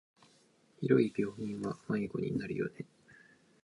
[0.79, 2.87] 広い病院は迷子になるよね。